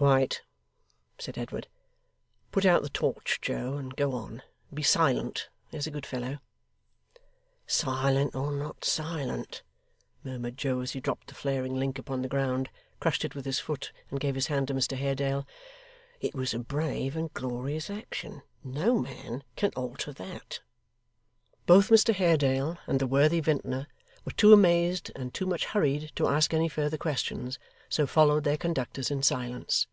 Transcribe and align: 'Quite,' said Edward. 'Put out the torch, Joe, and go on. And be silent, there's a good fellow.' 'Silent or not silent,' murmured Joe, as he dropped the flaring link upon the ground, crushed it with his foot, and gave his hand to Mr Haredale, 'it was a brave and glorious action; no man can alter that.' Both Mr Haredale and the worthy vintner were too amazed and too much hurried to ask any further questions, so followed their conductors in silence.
'Quite,' 0.00 0.40
said 1.18 1.36
Edward. 1.36 1.68
'Put 2.52 2.64
out 2.64 2.80
the 2.82 2.88
torch, 2.88 3.38
Joe, 3.42 3.74
and 3.76 3.94
go 3.94 4.14
on. 4.14 4.42
And 4.70 4.76
be 4.76 4.82
silent, 4.82 5.50
there's 5.70 5.86
a 5.86 5.90
good 5.90 6.06
fellow.' 6.06 6.38
'Silent 7.66 8.34
or 8.34 8.50
not 8.50 8.82
silent,' 8.82 9.62
murmured 10.24 10.56
Joe, 10.56 10.80
as 10.80 10.92
he 10.92 11.00
dropped 11.00 11.26
the 11.26 11.34
flaring 11.34 11.74
link 11.74 11.98
upon 11.98 12.22
the 12.22 12.28
ground, 12.28 12.70
crushed 12.98 13.26
it 13.26 13.34
with 13.34 13.44
his 13.44 13.58
foot, 13.60 13.92
and 14.10 14.18
gave 14.20 14.36
his 14.36 14.46
hand 14.46 14.68
to 14.68 14.74
Mr 14.74 14.96
Haredale, 14.96 15.46
'it 16.22 16.34
was 16.34 16.54
a 16.54 16.58
brave 16.58 17.14
and 17.14 17.30
glorious 17.34 17.90
action; 17.90 18.40
no 18.64 18.98
man 19.00 19.44
can 19.54 19.70
alter 19.76 20.14
that.' 20.14 20.60
Both 21.66 21.90
Mr 21.90 22.14
Haredale 22.14 22.78
and 22.86 23.00
the 23.00 23.06
worthy 23.06 23.40
vintner 23.40 23.86
were 24.24 24.32
too 24.32 24.52
amazed 24.52 25.10
and 25.16 25.32
too 25.32 25.46
much 25.46 25.64
hurried 25.66 26.12
to 26.14 26.26
ask 26.28 26.52
any 26.52 26.68
further 26.68 26.98
questions, 26.98 27.58
so 27.88 28.06
followed 28.06 28.44
their 28.44 28.58
conductors 28.58 29.10
in 29.10 29.22
silence. 29.22 29.86